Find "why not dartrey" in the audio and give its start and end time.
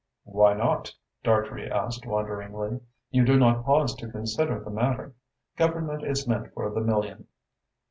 0.25-1.69